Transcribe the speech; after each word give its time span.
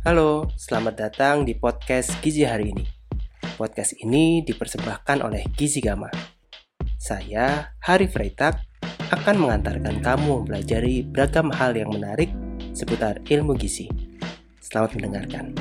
Halo, 0.00 0.48
selamat 0.56 0.94
datang 0.96 1.44
di 1.44 1.52
podcast 1.52 2.16
Gizi 2.24 2.40
hari 2.40 2.72
ini. 2.72 2.88
Podcast 3.60 3.92
ini 4.00 4.40
dipersembahkan 4.40 5.20
oleh 5.20 5.44
Gizi 5.52 5.84
Gama. 5.84 6.08
Saya, 6.96 7.76
Hari 7.84 8.08
Freitag, 8.08 8.64
akan 9.12 9.36
mengantarkan 9.36 10.00
kamu 10.00 10.40
mempelajari 10.40 11.04
beragam 11.04 11.52
hal 11.52 11.76
yang 11.76 11.92
menarik 11.92 12.32
seputar 12.72 13.20
ilmu 13.28 13.52
gizi. 13.60 13.92
Selamat 14.64 14.96
mendengarkan. 14.96 15.52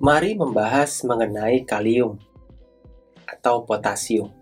Mari 0.00 0.40
membahas 0.40 1.04
mengenai 1.04 1.68
kalium 1.68 2.16
atau 3.28 3.68
potasium. 3.68 4.32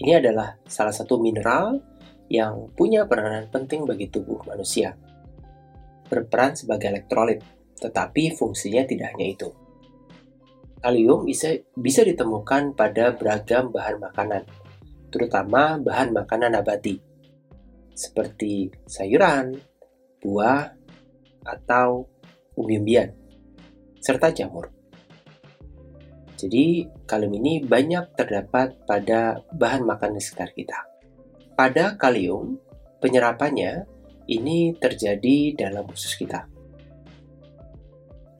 Ini 0.00 0.24
adalah 0.24 0.56
salah 0.64 0.96
satu 0.96 1.20
mineral 1.20 1.92
yang 2.28 2.72
punya 2.72 3.04
peranan 3.04 3.48
penting 3.52 3.84
bagi 3.84 4.08
tubuh 4.08 4.40
manusia. 4.48 4.96
Berperan 6.08 6.56
sebagai 6.56 6.92
elektrolit, 6.92 7.40
tetapi 7.80 8.32
fungsinya 8.36 8.84
tidak 8.88 9.12
hanya 9.16 9.26
itu. 9.28 9.48
Kalium 10.84 11.24
bisa, 11.24 11.56
bisa 11.76 12.04
ditemukan 12.04 12.76
pada 12.76 13.16
beragam 13.16 13.72
bahan 13.72 13.96
makanan, 14.04 14.42
terutama 15.08 15.80
bahan 15.80 16.12
makanan 16.12 16.60
nabati, 16.60 17.00
seperti 17.96 18.68
sayuran, 18.84 19.56
buah, 20.20 20.76
atau 21.44 22.04
umbi-umbian, 22.56 23.16
serta 24.00 24.28
jamur. 24.32 24.68
Jadi, 26.36 26.84
kalium 27.08 27.32
ini 27.40 27.64
banyak 27.64 28.12
terdapat 28.12 28.84
pada 28.84 29.40
bahan 29.56 29.88
makanan 29.88 30.20
sekitar 30.20 30.52
kita. 30.52 30.93
Pada 31.54 31.94
kalium, 31.94 32.58
penyerapannya 32.98 33.86
ini 34.26 34.74
terjadi 34.74 35.54
dalam 35.54 35.86
usus 35.86 36.18
kita. 36.18 36.50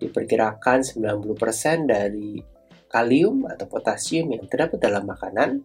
Diperkirakan 0.03 0.83
90% 0.83 1.87
dari 1.87 2.43
kalium 2.91 3.47
atau 3.47 3.71
potasium 3.71 4.35
yang 4.35 4.51
terdapat 4.51 4.83
dalam 4.83 5.07
makanan 5.07 5.63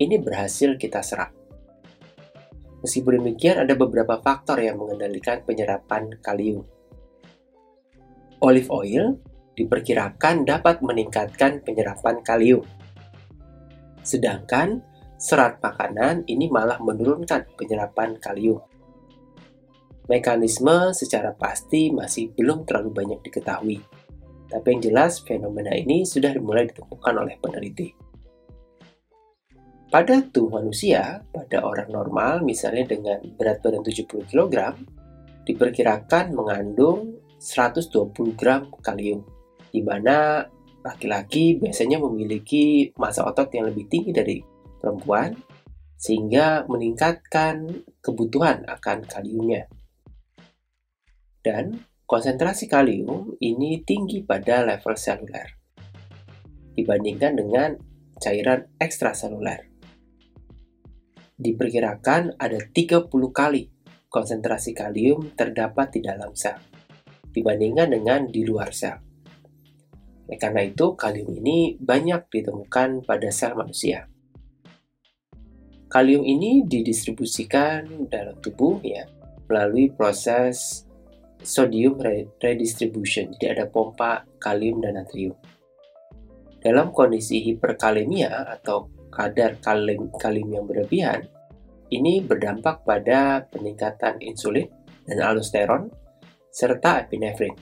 ini 0.00 0.16
berhasil 0.16 0.80
kita 0.80 1.04
serap. 1.04 1.36
Meskipun 2.80 3.20
demikian, 3.20 3.60
ada 3.60 3.76
beberapa 3.76 4.16
faktor 4.24 4.64
yang 4.64 4.80
mengendalikan 4.80 5.44
penyerapan 5.44 6.08
kalium. 6.24 6.64
Olive 8.40 8.70
oil 8.70 9.18
diperkirakan 9.58 10.46
dapat 10.46 10.78
meningkatkan 10.80 11.60
penyerapan 11.66 12.22
kalium. 12.22 12.62
Sedangkan 14.06 14.80
serat 15.18 15.58
makanan 15.58 16.22
ini 16.30 16.46
malah 16.46 16.78
menurunkan 16.78 17.58
penyerapan 17.58 18.14
kalium. 18.22 18.62
Mekanisme 20.06 20.94
secara 20.94 21.34
pasti 21.34 21.92
masih 21.92 22.32
belum 22.32 22.64
terlalu 22.64 22.94
banyak 22.94 23.20
diketahui, 23.26 23.82
tapi 24.48 24.66
yang 24.72 24.80
jelas 24.80 25.20
fenomena 25.20 25.74
ini 25.74 26.06
sudah 26.06 26.32
dimulai 26.32 26.70
ditemukan 26.70 27.14
oleh 27.18 27.36
peneliti. 27.36 27.92
Pada 29.88 30.20
tubuh 30.20 30.60
manusia, 30.62 31.20
pada 31.28 31.64
orang 31.64 31.92
normal 31.92 32.40
misalnya 32.46 32.88
dengan 32.88 33.20
berat 33.36 33.60
badan 33.60 33.84
70 33.84 34.28
kg, 34.28 34.76
diperkirakan 35.44 36.32
mengandung 36.32 37.20
120 37.40 38.38
gram 38.38 38.68
kalium, 38.80 39.24
di 39.72 39.80
mana 39.80 40.44
laki-laki 40.84 41.58
biasanya 41.60 42.00
memiliki 42.00 42.92
massa 42.96 43.24
otot 43.28 43.48
yang 43.52 43.68
lebih 43.68 43.88
tinggi 43.88 44.12
dari 44.12 44.36
perempuan 44.78 45.38
sehingga 45.98 46.64
meningkatkan 46.70 47.84
kebutuhan 47.98 48.62
akan 48.70 49.04
kaliumnya. 49.04 49.66
Dan 51.42 51.82
konsentrasi 52.06 52.70
kalium 52.70 53.34
ini 53.42 53.82
tinggi 53.82 54.22
pada 54.22 54.62
level 54.64 54.94
seluler 54.94 55.58
dibandingkan 56.78 57.34
dengan 57.34 57.70
cairan 58.22 58.70
ekstraseluler. 58.78 59.66
Diperkirakan 61.38 62.38
ada 62.38 62.58
30 62.58 63.10
kali 63.30 63.70
konsentrasi 64.10 64.74
kalium 64.74 65.34
terdapat 65.34 65.98
di 65.98 66.00
dalam 66.02 66.34
sel 66.34 66.58
dibandingkan 67.34 67.92
dengan 67.92 68.20
di 68.26 68.42
luar 68.42 68.72
sel. 68.74 68.98
karena 70.28 70.60
itu, 70.60 70.92
kalium 70.92 71.40
ini 71.40 71.80
banyak 71.80 72.28
ditemukan 72.28 73.08
pada 73.08 73.28
sel 73.32 73.56
manusia. 73.56 74.04
Kalium 75.88 76.20
ini 76.20 76.68
didistribusikan 76.68 78.12
dalam 78.12 78.36
tubuh 78.44 78.76
ya 78.84 79.08
melalui 79.48 79.88
proses 79.88 80.84
sodium 81.40 81.96
redistribution. 82.44 83.32
Jadi 83.32 83.46
ada 83.56 83.64
pompa 83.64 84.28
kalium 84.36 84.84
dan 84.84 85.00
natrium. 85.00 85.32
Dalam 86.60 86.92
kondisi 86.92 87.40
hiperkalemia 87.40 88.52
atau 88.60 88.92
kadar 89.08 89.56
kalium, 89.64 90.12
kalium 90.20 90.52
yang 90.52 90.68
berlebihan, 90.68 91.24
ini 91.88 92.20
berdampak 92.20 92.84
pada 92.84 93.48
peningkatan 93.48 94.20
insulin 94.20 94.68
dan 95.08 95.24
aldosteron 95.24 95.88
serta 96.52 97.08
epinefrin. 97.08 97.56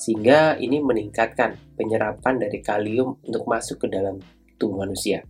Sehingga 0.00 0.56
ini 0.56 0.80
meningkatkan 0.80 1.76
penyerapan 1.76 2.40
dari 2.40 2.64
kalium 2.64 3.20
untuk 3.20 3.44
masuk 3.44 3.84
ke 3.84 3.92
dalam 3.92 4.16
tubuh 4.56 4.80
manusia. 4.80 5.20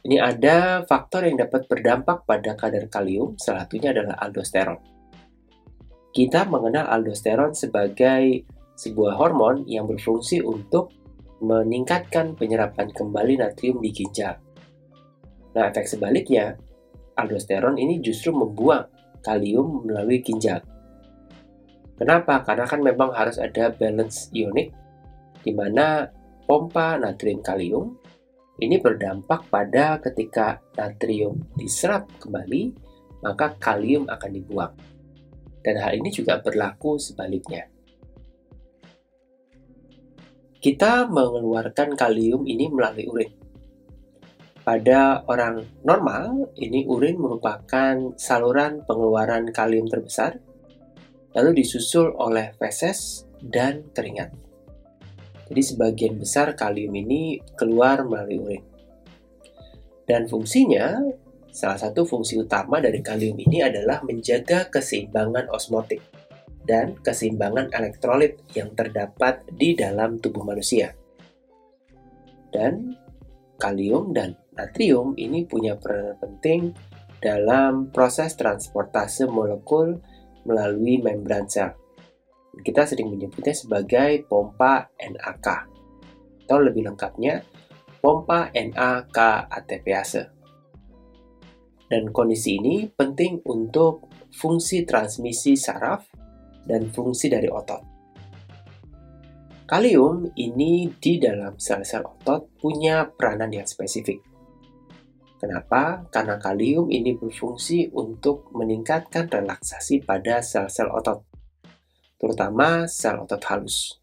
Ini 0.00 0.16
ada 0.16 0.80
faktor 0.88 1.28
yang 1.28 1.36
dapat 1.36 1.68
berdampak 1.68 2.24
pada 2.24 2.56
kadar 2.56 2.88
kalium, 2.88 3.36
salah 3.36 3.68
satunya 3.68 3.92
adalah 3.92 4.16
aldosteron. 4.16 4.80
Kita 6.10 6.48
mengenal 6.48 6.88
aldosteron 6.88 7.52
sebagai 7.52 8.48
sebuah 8.80 9.20
hormon 9.20 9.68
yang 9.68 9.84
berfungsi 9.84 10.40
untuk 10.40 10.88
meningkatkan 11.44 12.32
penyerapan 12.32 12.88
kembali 12.88 13.44
natrium 13.44 13.84
di 13.84 13.92
ginjal. 13.92 14.40
Nah, 15.52 15.68
efek 15.68 15.84
sebaliknya, 15.84 16.56
aldosteron 17.20 17.76
ini 17.76 18.00
justru 18.00 18.32
membuang 18.32 18.88
kalium 19.20 19.84
melalui 19.84 20.24
ginjal. 20.24 20.64
Kenapa? 22.00 22.40
Karena 22.40 22.64
kan 22.64 22.80
memang 22.80 23.12
harus 23.12 23.36
ada 23.36 23.68
balance 23.68 24.32
ionik, 24.32 24.72
di 25.44 25.52
mana 25.52 26.08
pompa 26.48 26.96
natrium 26.96 27.44
kalium 27.44 27.99
ini 28.60 28.76
berdampak 28.76 29.48
pada 29.48 29.96
ketika 30.04 30.60
natrium 30.76 31.40
diserap 31.56 32.06
kembali, 32.20 32.76
maka 33.24 33.56
kalium 33.56 34.04
akan 34.04 34.30
dibuang. 34.30 34.74
Dan 35.64 35.80
hal 35.80 35.96
ini 35.96 36.12
juga 36.12 36.40
berlaku 36.40 37.00
sebaliknya. 37.00 37.68
Kita 40.60 41.08
mengeluarkan 41.08 41.96
kalium 41.96 42.44
ini 42.44 42.68
melalui 42.68 43.08
urin. 43.08 43.32
Pada 44.60 45.24
orang 45.24 45.64
normal, 45.80 46.52
ini 46.60 46.84
urin 46.84 47.16
merupakan 47.16 48.12
saluran 48.20 48.84
pengeluaran 48.84 49.48
kalium 49.56 49.88
terbesar, 49.88 50.36
lalu 51.32 51.64
disusul 51.64 52.12
oleh 52.12 52.52
feses 52.60 53.24
dan 53.40 53.88
keringat. 53.96 54.49
Jadi 55.50 55.62
sebagian 55.66 56.14
besar 56.14 56.54
kalium 56.54 56.94
ini 56.94 57.42
keluar 57.58 58.06
melalui 58.06 58.38
urin. 58.38 58.64
Dan 60.06 60.30
fungsinya, 60.30 61.02
salah 61.50 61.78
satu 61.78 62.06
fungsi 62.06 62.38
utama 62.38 62.78
dari 62.78 63.02
kalium 63.02 63.34
ini 63.34 63.66
adalah 63.66 63.98
menjaga 64.06 64.70
keseimbangan 64.70 65.50
osmotik 65.50 65.98
dan 66.62 66.94
keseimbangan 67.02 67.74
elektrolit 67.74 68.38
yang 68.54 68.70
terdapat 68.78 69.42
di 69.50 69.74
dalam 69.74 70.22
tubuh 70.22 70.46
manusia. 70.46 70.94
Dan 72.50 72.94
kalium 73.58 74.14
dan 74.14 74.38
natrium 74.54 75.18
ini 75.18 75.46
punya 75.46 75.74
peran 75.74 76.14
penting 76.22 76.70
dalam 77.18 77.90
proses 77.90 78.38
transportasi 78.38 79.26
molekul 79.26 79.98
melalui 80.46 81.02
membran 81.02 81.46
sel. 81.50 81.76
Kita 82.60 82.84
sering 82.84 83.08
menyebutnya 83.08 83.56
sebagai 83.56 84.28
pompa 84.28 84.92
NAK 85.00 85.48
atau 86.44 86.58
lebih 86.60 86.82
lengkapnya 86.90 87.40
pompa 88.02 88.50
NAK 88.52 89.18
ATPase. 89.48 90.22
Dan 91.90 92.10
kondisi 92.14 92.58
ini 92.58 92.86
penting 92.86 93.42
untuk 93.46 94.10
fungsi 94.30 94.86
transmisi 94.86 95.58
saraf 95.58 96.06
dan 96.66 96.86
fungsi 96.90 97.26
dari 97.30 97.46
otot. 97.50 97.82
Kalium 99.66 100.34
ini 100.34 100.90
di 100.98 101.22
dalam 101.22 101.54
sel-sel 101.54 102.02
otot 102.02 102.58
punya 102.58 103.06
peranan 103.06 103.54
yang 103.54 103.66
spesifik. 103.66 104.18
Kenapa? 105.38 106.04
Karena 106.10 106.36
kalium 106.36 106.90
ini 106.90 107.14
berfungsi 107.14 107.94
untuk 107.94 108.50
meningkatkan 108.52 109.30
relaksasi 109.30 110.02
pada 110.02 110.42
sel-sel 110.42 110.90
otot 110.90 111.29
terutama 112.20 112.84
sel 112.84 113.24
otot 113.24 113.40
halus. 113.48 113.96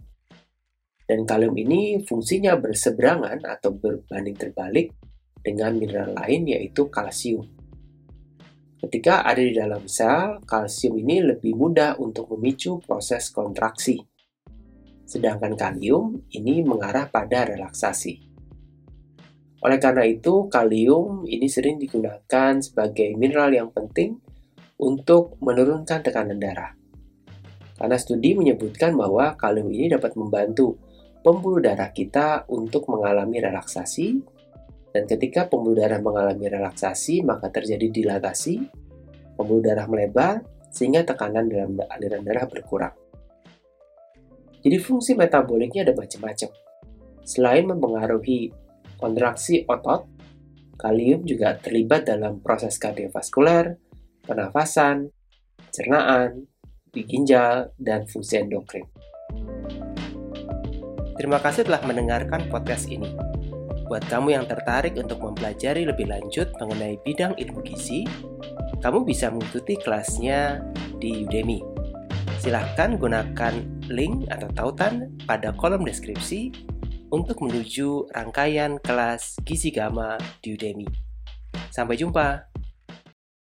Dan 1.08 1.24
kalium 1.24 1.56
ini 1.56 2.02
fungsinya 2.04 2.58
berseberangan 2.60 3.46
atau 3.46 3.72
berbanding 3.72 4.36
terbalik 4.36 4.92
dengan 5.40 5.78
mineral 5.78 6.18
lain 6.18 6.50
yaitu 6.50 6.90
kalsium. 6.92 7.46
Ketika 8.78 9.24
ada 9.24 9.40
di 9.40 9.56
dalam 9.56 9.88
sel, 9.88 10.44
kalsium 10.44 11.00
ini 11.00 11.24
lebih 11.24 11.56
mudah 11.56 11.96
untuk 12.02 12.28
memicu 12.36 12.84
proses 12.84 13.32
kontraksi. 13.32 14.04
Sedangkan 15.08 15.56
kalium 15.56 16.28
ini 16.36 16.60
mengarah 16.62 17.08
pada 17.08 17.48
relaksasi. 17.48 18.28
Oleh 19.64 19.80
karena 19.82 20.06
itu, 20.06 20.46
kalium 20.52 21.26
ini 21.26 21.50
sering 21.50 21.82
digunakan 21.82 22.60
sebagai 22.62 23.16
mineral 23.18 23.50
yang 23.50 23.74
penting 23.74 24.22
untuk 24.78 25.42
menurunkan 25.42 26.06
tekanan 26.06 26.38
darah. 26.38 26.78
Karena 27.78 27.98
studi 28.02 28.34
menyebutkan 28.34 28.98
bahwa 28.98 29.38
kalium 29.38 29.70
ini 29.70 29.94
dapat 29.94 30.18
membantu 30.18 30.82
pembuluh 31.22 31.62
darah 31.62 31.94
kita 31.94 32.50
untuk 32.50 32.90
mengalami 32.90 33.38
relaksasi 33.38 34.38
dan 34.98 35.06
ketika 35.06 35.46
pembuluh 35.46 35.78
darah 35.78 36.02
mengalami 36.02 36.50
relaksasi, 36.50 37.22
maka 37.22 37.54
terjadi 37.54 37.86
dilatasi, 37.86 38.66
pembuluh 39.38 39.62
darah 39.62 39.86
melebar, 39.86 40.42
sehingga 40.74 41.06
tekanan 41.06 41.46
dalam 41.46 41.78
aliran 41.86 42.26
darah 42.26 42.50
berkurang. 42.50 42.98
Jadi 44.66 44.78
fungsi 44.82 45.14
metaboliknya 45.14 45.86
ada 45.86 45.94
macam-macam. 45.94 46.50
Selain 47.22 47.70
mempengaruhi 47.70 48.50
kontraksi 48.98 49.70
otot, 49.70 50.10
kalium 50.82 51.22
juga 51.30 51.54
terlibat 51.62 52.10
dalam 52.10 52.42
proses 52.42 52.82
kardiovaskuler, 52.82 53.78
pernafasan, 54.26 55.14
cernaan, 55.70 56.50
di 56.92 57.02
ginjal, 57.04 57.72
dan 57.80 58.08
fungsi 58.08 58.40
endokrin. 58.42 58.86
Terima 61.18 61.42
kasih 61.42 61.66
telah 61.66 61.82
mendengarkan 61.82 62.46
podcast 62.48 62.86
ini. 62.88 63.10
Buat 63.88 64.06
kamu 64.12 64.36
yang 64.38 64.46
tertarik 64.46 65.00
untuk 65.00 65.24
mempelajari 65.24 65.88
lebih 65.88 66.12
lanjut 66.12 66.52
mengenai 66.60 67.00
bidang 67.02 67.34
ilmu 67.40 67.64
gizi, 67.64 68.04
kamu 68.84 69.08
bisa 69.08 69.32
mengikuti 69.34 69.80
kelasnya 69.80 70.62
di 71.02 71.26
Udemy. 71.26 71.64
Silahkan 72.38 73.00
gunakan 73.00 73.54
link 73.90 74.30
atau 74.30 74.48
tautan 74.54 75.10
pada 75.26 75.56
kolom 75.56 75.88
deskripsi 75.88 76.54
untuk 77.10 77.40
menuju 77.40 78.12
rangkaian 78.12 78.78
kelas 78.84 79.40
Gizi 79.48 79.72
Gama 79.72 80.20
di 80.44 80.54
Udemy. 80.54 80.88
Sampai 81.72 81.96
jumpa! 81.96 82.47